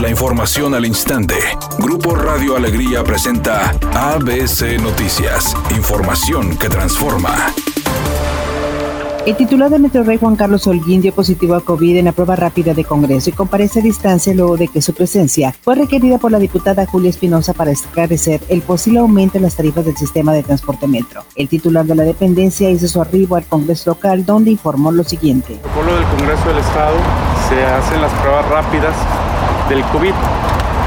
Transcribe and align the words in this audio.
La 0.00 0.08
información 0.08 0.76
al 0.76 0.86
instante. 0.86 1.34
Grupo 1.80 2.14
Radio 2.14 2.54
Alegría 2.54 3.02
presenta 3.02 3.70
ABC 3.94 4.80
Noticias. 4.80 5.56
Información 5.76 6.56
que 6.56 6.68
transforma. 6.68 7.52
El 9.26 9.36
titular 9.36 9.68
de 9.68 9.80
Metro 9.80 10.04
Rey 10.04 10.16
Juan 10.16 10.36
Carlos 10.36 10.68
Holguín 10.68 11.02
dio 11.02 11.12
positivo 11.12 11.56
a 11.56 11.62
COVID 11.62 11.96
en 11.96 12.04
la 12.04 12.12
prueba 12.12 12.36
rápida 12.36 12.74
de 12.74 12.84
Congreso 12.84 13.30
y 13.30 13.32
comparece 13.32 13.80
a 13.80 13.82
distancia 13.82 14.32
luego 14.34 14.56
de 14.56 14.68
que 14.68 14.80
su 14.80 14.94
presencia 14.94 15.52
fue 15.62 15.74
requerida 15.74 16.18
por 16.18 16.30
la 16.30 16.38
diputada 16.38 16.86
Julia 16.86 17.10
Espinosa 17.10 17.52
para 17.52 17.72
esclarecer 17.72 18.40
el 18.48 18.62
posible 18.62 19.00
aumento 19.00 19.36
en 19.36 19.42
las 19.42 19.56
tarifas 19.56 19.84
del 19.84 19.96
sistema 19.96 20.32
de 20.32 20.44
transporte 20.44 20.86
metro. 20.86 21.24
El 21.34 21.48
titular 21.48 21.84
de 21.84 21.96
la 21.96 22.04
dependencia 22.04 22.70
hizo 22.70 22.86
su 22.86 23.00
arribo 23.00 23.34
al 23.34 23.46
Congreso 23.46 23.90
local 23.90 24.24
donde 24.24 24.52
informó 24.52 24.92
lo 24.92 25.02
siguiente. 25.02 25.54
El 25.54 25.58
protocolo 25.58 25.96
del 25.96 26.04
Congreso 26.04 26.48
del 26.48 26.58
Estado 26.58 26.96
se 27.48 27.64
hacen 27.64 28.00
las 28.00 28.12
pruebas 28.12 28.48
rápidas 28.48 28.94
del 29.68 29.82
COVID. 29.84 30.14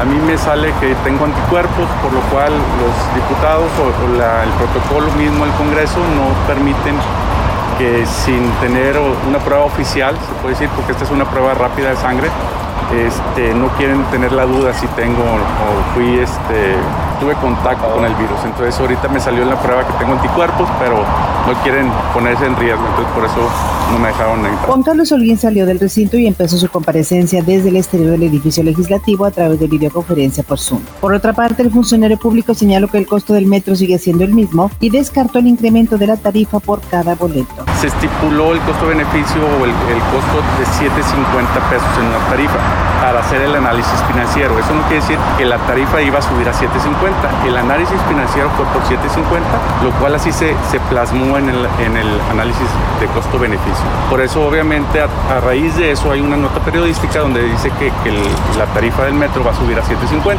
A 0.00 0.04
mí 0.04 0.18
me 0.26 0.36
sale 0.36 0.72
que 0.80 0.94
tengo 1.04 1.24
anticuerpos, 1.24 1.88
por 2.02 2.12
lo 2.12 2.20
cual 2.32 2.52
los 2.52 3.14
diputados 3.14 3.70
o, 3.80 3.88
el 3.88 4.50
protocolo 4.52 5.10
mismo 5.12 5.44
del 5.44 5.54
Congreso 5.54 5.98
no 6.14 6.46
permiten 6.46 6.96
que 7.78 8.04
sin 8.06 8.50
tener 8.60 8.98
una 9.26 9.38
prueba 9.38 9.64
oficial, 9.64 10.14
se 10.16 10.32
puede 10.40 10.54
decir, 10.54 10.68
porque 10.76 10.92
esta 10.92 11.04
es 11.04 11.10
una 11.10 11.24
prueba 11.24 11.54
rápida 11.54 11.90
de 11.90 11.96
sangre, 11.96 12.28
este, 12.94 13.52
no 13.54 13.68
quieren 13.70 14.04
tener 14.04 14.32
la 14.32 14.44
duda 14.44 14.72
si 14.72 14.86
tengo 14.88 15.22
o 15.22 15.94
fui, 15.94 16.18
este, 16.18 16.76
tuve 17.18 17.34
contacto 17.34 17.88
con 17.94 18.04
el 18.04 18.14
virus. 18.14 18.38
Entonces 18.44 18.78
ahorita 18.78 19.08
me 19.08 19.20
salió 19.20 19.42
en 19.42 19.50
la 19.50 19.56
prueba 19.56 19.84
que 19.84 19.92
tengo 19.94 20.12
anticuerpos, 20.12 20.68
pero 20.78 21.04
no 21.46 21.54
quieren 21.62 21.90
ponerse 22.12 22.46
en 22.46 22.56
riesgo, 22.56 22.84
entonces 22.86 23.14
por 23.14 23.24
eso 23.24 23.50
no 23.92 23.98
me 23.98 24.08
dejaron 24.08 24.44
entrar. 24.44 24.66
Juan 24.66 24.82
Carlos 24.82 25.12
Holguín 25.12 25.38
salió 25.38 25.64
del 25.64 25.78
recinto 25.78 26.18
y 26.18 26.26
empezó 26.26 26.56
su 26.56 26.68
comparecencia 26.68 27.42
desde 27.42 27.68
el 27.68 27.76
exterior 27.76 28.10
del 28.10 28.24
edificio 28.24 28.62
legislativo 28.62 29.24
a 29.24 29.30
través 29.30 29.60
de 29.60 29.66
videoconferencia 29.66 30.42
por 30.42 30.58
Zoom. 30.58 30.82
Por 31.00 31.14
otra 31.14 31.32
parte, 31.32 31.62
el 31.62 31.70
funcionario 31.70 32.18
público 32.18 32.54
señaló 32.54 32.88
que 32.88 32.98
el 32.98 33.06
costo 33.06 33.32
del 33.32 33.46
metro 33.46 33.76
sigue 33.76 33.98
siendo 33.98 34.24
el 34.24 34.34
mismo 34.34 34.70
y 34.80 34.90
descartó 34.90 35.38
el 35.38 35.46
incremento 35.46 35.98
de 35.98 36.08
la 36.08 36.16
tarifa 36.16 36.58
por 36.58 36.80
cada 36.80 37.14
boleto. 37.14 37.64
Se 37.80 37.88
estipuló 37.88 38.52
el 38.52 38.60
costo-beneficio 38.60 39.42
o 39.60 39.64
el, 39.64 39.70
el 39.70 40.00
costo 40.10 40.36
de 40.58 40.88
7.50 40.88 41.70
pesos 41.70 41.98
en 41.98 42.06
una 42.06 42.18
tarifa 42.28 42.85
para 43.00 43.20
hacer 43.20 43.42
el 43.42 43.54
análisis 43.54 44.00
financiero. 44.08 44.58
Eso 44.58 44.74
no 44.74 44.82
quiere 44.82 45.00
decir 45.00 45.18
que 45.38 45.44
la 45.44 45.58
tarifa 45.58 46.00
iba 46.02 46.18
a 46.18 46.22
subir 46.22 46.48
a 46.48 46.52
7.50. 46.52 47.46
El 47.46 47.56
análisis 47.56 48.00
financiero 48.08 48.50
fue 48.56 48.64
por 48.66 48.82
7.50, 48.82 49.84
lo 49.84 49.90
cual 49.98 50.14
así 50.14 50.32
se, 50.32 50.54
se 50.70 50.80
plasmó 50.80 51.38
en 51.38 51.48
el, 51.48 51.66
en 51.80 51.96
el 51.96 52.20
análisis 52.30 52.68
de 53.00 53.06
costo-beneficio. 53.08 53.84
Por 54.10 54.20
eso, 54.20 54.46
obviamente, 54.46 55.00
a, 55.00 55.40
raíz 55.40 55.76
de 55.76 55.92
eso 55.92 56.10
hay 56.10 56.20
una 56.20 56.36
nota 56.36 56.60
periodística 56.60 57.20
donde 57.20 57.42
dice 57.42 57.70
que, 57.78 57.92
que 58.02 58.12
la 58.58 58.66
tarifa 58.66 59.04
del 59.04 59.14
metro 59.14 59.44
va 59.44 59.52
a 59.52 59.54
subir 59.54 59.78
a 59.78 59.82
7.50. 59.82 60.36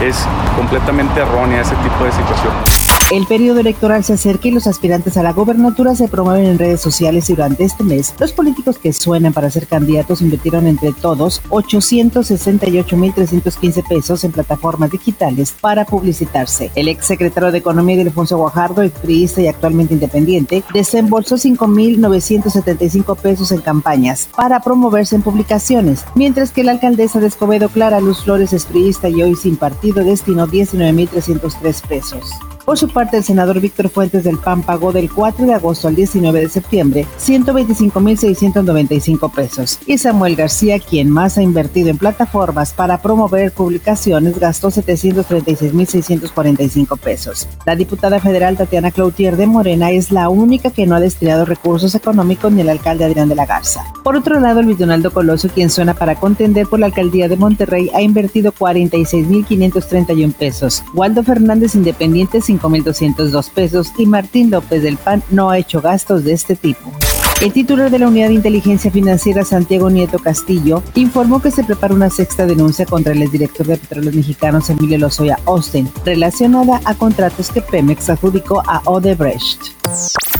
Es 0.00 0.26
completamente 0.56 1.20
errónea 1.20 1.60
ese 1.60 1.76
tipo 1.76 2.04
de 2.04 2.12
situación. 2.12 2.99
El 3.10 3.26
periodo 3.26 3.58
electoral 3.58 4.04
se 4.04 4.12
acerca 4.12 4.46
y 4.46 4.52
los 4.52 4.68
aspirantes 4.68 5.16
a 5.16 5.24
la 5.24 5.32
gobernatura 5.32 5.96
se 5.96 6.06
promueven 6.06 6.46
en 6.46 6.60
redes 6.60 6.80
sociales 6.80 7.28
y 7.28 7.34
durante 7.34 7.64
este 7.64 7.82
mes 7.82 8.14
los 8.20 8.32
políticos 8.32 8.78
que 8.78 8.92
suenan 8.92 9.32
para 9.32 9.50
ser 9.50 9.66
candidatos 9.66 10.22
invirtieron 10.22 10.68
entre 10.68 10.92
todos 10.92 11.42
868.315 11.48 13.88
pesos 13.88 14.22
en 14.22 14.30
plataformas 14.30 14.92
digitales 14.92 15.52
para 15.60 15.84
publicitarse. 15.86 16.70
El 16.76 16.86
ex 16.86 17.04
secretario 17.04 17.50
de 17.50 17.58
Economía 17.58 17.96
de 17.96 18.02
Alfonso 18.02 18.36
Guajardo, 18.36 18.82
expriista 18.82 19.40
y 19.40 19.48
actualmente 19.48 19.94
independiente, 19.94 20.62
desembolsó 20.72 21.34
5.975 21.34 23.16
pesos 23.16 23.50
en 23.50 23.60
campañas 23.60 24.28
para 24.36 24.60
promoverse 24.60 25.16
en 25.16 25.22
publicaciones, 25.22 26.04
mientras 26.14 26.52
que 26.52 26.62
la 26.62 26.70
alcaldesa 26.70 27.18
de 27.18 27.26
Escobedo, 27.26 27.70
Clara 27.70 27.98
Luz 27.98 28.22
Flores, 28.22 28.52
expriista 28.52 29.08
y 29.08 29.20
hoy 29.20 29.34
sin 29.34 29.56
partido, 29.56 30.04
destinó 30.04 30.46
19.303 30.46 31.88
pesos. 31.88 32.30
Por 32.70 32.78
su 32.78 32.88
parte, 32.88 33.16
el 33.16 33.24
senador 33.24 33.60
Víctor 33.60 33.88
Fuentes 33.88 34.22
del 34.22 34.38
PAN 34.38 34.62
pagó 34.62 34.92
del 34.92 35.10
4 35.10 35.44
de 35.44 35.54
agosto 35.54 35.88
al 35.88 35.96
19 35.96 36.42
de 36.42 36.48
septiembre 36.48 37.04
125.695 37.18 39.32
pesos. 39.32 39.80
Y 39.86 39.98
Samuel 39.98 40.36
García, 40.36 40.78
quien 40.78 41.10
más 41.10 41.36
ha 41.36 41.42
invertido 41.42 41.88
en 41.88 41.98
plataformas 41.98 42.72
para 42.72 43.02
promover 43.02 43.50
publicaciones, 43.50 44.38
gastó 44.38 44.68
736.645 44.68 46.96
pesos. 46.96 47.48
La 47.66 47.74
diputada 47.74 48.20
federal 48.20 48.56
Tatiana 48.56 48.92
Cloutier 48.92 49.36
de 49.36 49.48
Morena 49.48 49.90
es 49.90 50.12
la 50.12 50.28
única 50.28 50.70
que 50.70 50.86
no 50.86 50.94
ha 50.94 51.00
destinado 51.00 51.46
recursos 51.46 51.96
económicos 51.96 52.52
ni 52.52 52.60
el 52.60 52.68
alcalde 52.68 53.04
Adrián 53.04 53.28
de 53.28 53.34
la 53.34 53.46
Garza. 53.46 53.82
Por 54.04 54.14
otro 54.14 54.38
lado, 54.38 54.62
Luis 54.62 54.78
Donaldo 54.78 55.10
Coloso, 55.10 55.48
quien 55.48 55.70
suena 55.70 55.94
para 55.94 56.14
contender 56.14 56.68
por 56.68 56.78
la 56.78 56.86
alcaldía 56.86 57.26
de 57.26 57.36
Monterrey, 57.36 57.90
ha 57.94 58.00
invertido 58.00 58.52
46.531 58.52 60.32
pesos. 60.34 60.84
Waldo 60.94 61.24
Fernández, 61.24 61.74
independiente, 61.74 62.40
5.202 62.60 63.50
pesos 63.50 63.92
y 63.98 64.06
Martín 64.06 64.50
López 64.50 64.82
del 64.82 64.96
PAN 64.96 65.22
no 65.30 65.50
ha 65.50 65.58
hecho 65.58 65.80
gastos 65.80 66.24
de 66.24 66.32
este 66.32 66.56
tipo. 66.56 66.92
El 67.40 67.52
titular 67.54 67.90
de 67.90 67.98
la 67.98 68.08
Unidad 68.08 68.28
de 68.28 68.34
Inteligencia 68.34 68.90
Financiera, 68.90 69.46
Santiago 69.46 69.88
Nieto 69.88 70.18
Castillo, 70.18 70.82
informó 70.94 71.40
que 71.40 71.50
se 71.50 71.64
prepara 71.64 71.94
una 71.94 72.10
sexta 72.10 72.44
denuncia 72.44 72.84
contra 72.84 73.12
el 73.12 73.22
exdirector 73.22 73.66
de 73.66 73.78
Petróleos 73.78 74.14
Mexicanos, 74.14 74.68
Emilio 74.68 74.98
Lozoya 74.98 75.38
Austin, 75.46 75.90
relacionada 76.04 76.82
a 76.84 76.94
contratos 76.94 77.50
que 77.50 77.62
Pemex 77.62 78.10
adjudicó 78.10 78.62
a 78.66 78.82
Odebrecht. 78.84 79.72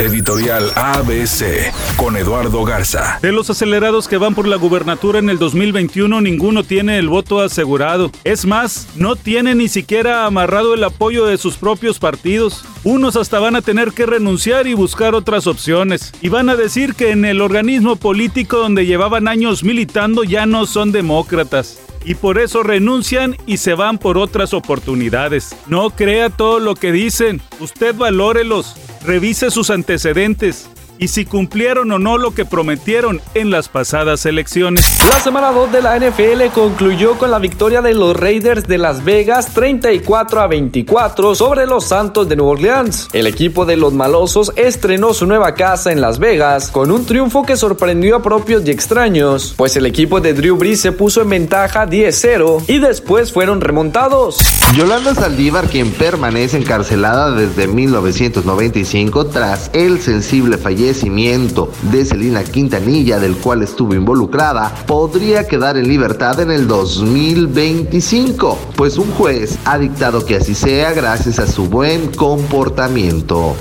Editorial 0.00 0.72
ABC 0.76 1.70
con 1.98 2.16
Eduardo 2.16 2.64
Garza. 2.64 3.18
De 3.20 3.32
los 3.32 3.50
acelerados 3.50 4.08
que 4.08 4.16
van 4.16 4.34
por 4.34 4.48
la 4.48 4.56
gubernatura 4.56 5.18
en 5.18 5.28
el 5.28 5.38
2021, 5.38 6.22
ninguno 6.22 6.64
tiene 6.64 6.96
el 6.96 7.10
voto 7.10 7.40
asegurado. 7.40 8.10
Es 8.24 8.46
más, 8.46 8.88
no 8.96 9.14
tiene 9.14 9.54
ni 9.54 9.68
siquiera 9.68 10.24
amarrado 10.24 10.72
el 10.72 10.84
apoyo 10.84 11.26
de 11.26 11.36
sus 11.36 11.58
propios 11.58 11.98
partidos. 11.98 12.64
Unos 12.82 13.14
hasta 13.16 13.40
van 13.40 13.56
a 13.56 13.60
tener 13.60 13.92
que 13.92 14.06
renunciar 14.06 14.66
y 14.66 14.72
buscar 14.72 15.14
otras 15.14 15.46
opciones. 15.46 16.14
Y 16.22 16.30
van 16.30 16.48
a 16.48 16.56
decir 16.56 16.94
que 16.94 17.10
en 17.10 17.26
el 17.26 17.42
organismo 17.42 17.96
político 17.96 18.56
donde 18.56 18.86
llevaban 18.86 19.28
años 19.28 19.64
militando 19.64 20.24
ya 20.24 20.46
no 20.46 20.64
son 20.64 20.92
demócratas 20.92 21.78
y 22.04 22.14
por 22.14 22.38
eso 22.38 22.62
renuncian 22.62 23.36
y 23.44 23.58
se 23.58 23.74
van 23.74 23.98
por 23.98 24.16
otras 24.16 24.54
oportunidades. 24.54 25.54
No 25.66 25.90
crea 25.90 26.30
todo 26.30 26.58
lo 26.58 26.74
que 26.74 26.92
dicen, 26.92 27.42
usted 27.60 27.94
valórelos 27.94 28.74
revise 29.04 29.50
sus 29.50 29.70
antecedentes 29.70 30.68
y 31.00 31.08
si 31.08 31.24
cumplieron 31.24 31.90
o 31.92 31.98
no 31.98 32.18
lo 32.18 32.34
que 32.34 32.44
prometieron 32.44 33.22
en 33.32 33.50
las 33.50 33.70
pasadas 33.70 34.26
elecciones. 34.26 34.84
La 35.08 35.18
semana 35.18 35.50
2 35.50 35.72
de 35.72 35.80
la 35.80 35.98
NFL 35.98 36.52
concluyó 36.54 37.16
con 37.16 37.30
la 37.30 37.38
victoria 37.38 37.80
de 37.80 37.94
los 37.94 38.14
Raiders 38.14 38.68
de 38.68 38.76
Las 38.76 39.02
Vegas 39.02 39.54
34 39.54 40.40
a 40.40 40.46
24 40.46 41.34
sobre 41.34 41.66
los 41.66 41.86
Santos 41.86 42.28
de 42.28 42.36
Nueva 42.36 42.52
Orleans. 42.52 43.08
El 43.14 43.26
equipo 43.26 43.64
de 43.64 43.78
los 43.78 43.94
malosos 43.94 44.52
estrenó 44.56 45.14
su 45.14 45.26
nueva 45.26 45.54
casa 45.54 45.90
en 45.90 46.02
Las 46.02 46.18
Vegas 46.18 46.70
con 46.70 46.90
un 46.90 47.06
triunfo 47.06 47.44
que 47.44 47.56
sorprendió 47.56 48.16
a 48.16 48.22
propios 48.22 48.66
y 48.66 48.70
extraños, 48.70 49.54
pues 49.56 49.76
el 49.76 49.86
equipo 49.86 50.20
de 50.20 50.34
Drew 50.34 50.56
Brees 50.56 50.82
se 50.82 50.92
puso 50.92 51.22
en 51.22 51.30
ventaja 51.30 51.86
10-0 51.86 52.64
y 52.68 52.78
después 52.78 53.32
fueron 53.32 53.62
remontados. 53.62 54.38
Yolanda 54.76 55.14
Saldívar, 55.14 55.68
quien 55.68 55.92
permanece 55.92 56.58
encarcelada 56.58 57.30
desde 57.30 57.66
1995 57.68 59.26
tras 59.28 59.70
el 59.72 60.00
sensible 60.02 60.58
de 60.90 62.04
Celina 62.04 62.42
Quintanilla, 62.42 63.20
del 63.20 63.36
cual 63.36 63.62
estuvo 63.62 63.94
involucrada, 63.94 64.74
podría 64.86 65.46
quedar 65.46 65.76
en 65.76 65.86
libertad 65.86 66.40
en 66.40 66.50
el 66.50 66.66
2025, 66.66 68.58
pues 68.74 68.98
un 68.98 69.08
juez 69.12 69.56
ha 69.66 69.78
dictado 69.78 70.26
que 70.26 70.36
así 70.36 70.54
sea 70.54 70.92
gracias 70.92 71.38
a 71.38 71.46
su 71.46 71.66
buen 71.68 72.08
comportamiento. 72.08 73.54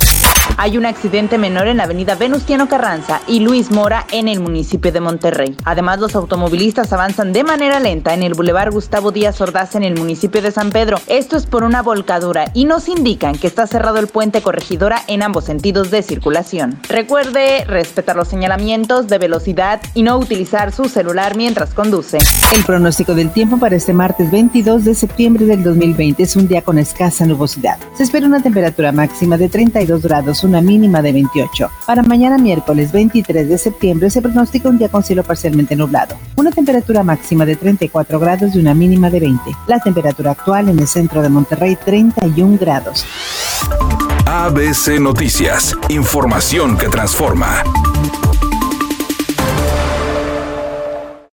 Hay 0.62 0.76
un 0.76 0.84
accidente 0.84 1.38
menor 1.38 1.68
en 1.68 1.78
la 1.78 1.84
avenida 1.84 2.16
Venustiano 2.16 2.68
Carranza 2.68 3.22
y 3.26 3.40
Luis 3.40 3.70
Mora 3.70 4.04
en 4.12 4.28
el 4.28 4.40
municipio 4.40 4.92
de 4.92 5.00
Monterrey. 5.00 5.56
Además, 5.64 6.00
los 6.00 6.14
automovilistas 6.14 6.92
avanzan 6.92 7.32
de 7.32 7.44
manera 7.44 7.80
lenta 7.80 8.12
en 8.12 8.22
el 8.22 8.34
bulevar 8.34 8.70
Gustavo 8.70 9.10
Díaz 9.10 9.40
Ordaz 9.40 9.74
en 9.74 9.84
el 9.84 9.96
municipio 9.96 10.42
de 10.42 10.50
San 10.50 10.68
Pedro. 10.68 10.98
Esto 11.06 11.38
es 11.38 11.46
por 11.46 11.64
una 11.64 11.80
volcadura 11.80 12.50
y 12.52 12.66
nos 12.66 12.90
indican 12.90 13.38
que 13.38 13.46
está 13.46 13.66
cerrado 13.66 13.96
el 14.00 14.08
puente 14.08 14.42
corregidora 14.42 15.00
en 15.06 15.22
ambos 15.22 15.44
sentidos 15.44 15.90
de 15.90 16.02
circulación. 16.02 16.78
Recuerde 16.90 17.64
respetar 17.64 18.16
los 18.16 18.28
señalamientos 18.28 19.08
de 19.08 19.16
velocidad 19.16 19.80
y 19.94 20.02
no 20.02 20.18
utilizar 20.18 20.72
su 20.72 20.90
celular 20.90 21.38
mientras 21.38 21.72
conduce. 21.72 22.18
El 22.54 22.64
pronóstico 22.64 23.14
del 23.14 23.30
tiempo 23.30 23.56
para 23.56 23.76
este 23.76 23.94
martes 23.94 24.30
22 24.30 24.84
de 24.84 24.94
septiembre 24.94 25.46
del 25.46 25.62
2020 25.62 26.22
es 26.22 26.36
un 26.36 26.46
día 26.46 26.60
con 26.60 26.78
escasa 26.78 27.24
nubosidad. 27.24 27.78
Se 27.96 28.02
espera 28.02 28.26
una 28.26 28.42
temperatura 28.42 28.92
máxima 28.92 29.38
de 29.38 29.48
32 29.48 30.02
grados, 30.02 30.44
una 30.50 30.60
mínima 30.60 31.00
de 31.00 31.12
28. 31.12 31.70
Para 31.86 32.02
mañana 32.02 32.36
miércoles 32.36 32.92
23 32.92 33.48
de 33.48 33.56
septiembre 33.56 34.10
se 34.10 34.20
pronostica 34.20 34.68
un 34.68 34.78
día 34.78 34.88
con 34.88 35.02
cielo 35.02 35.22
parcialmente 35.22 35.76
nublado. 35.76 36.16
Una 36.36 36.50
temperatura 36.50 37.02
máxima 37.02 37.46
de 37.46 37.56
34 37.56 38.18
grados 38.18 38.54
y 38.54 38.58
una 38.58 38.74
mínima 38.74 39.08
de 39.08 39.20
20. 39.20 39.42
La 39.66 39.78
temperatura 39.78 40.32
actual 40.32 40.68
en 40.68 40.78
el 40.78 40.88
centro 40.88 41.22
de 41.22 41.28
Monterrey 41.28 41.76
31 41.76 42.58
grados. 42.58 43.06
ABC 44.26 45.00
Noticias. 45.00 45.76
Información 45.88 46.76
que 46.76 46.88
transforma. 46.88 47.62